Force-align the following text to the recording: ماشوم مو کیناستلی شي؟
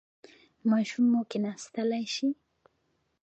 ماشوم 0.69 1.05
مو 1.11 1.21
کیناستلی 1.31 2.05
شي؟ 2.15 2.27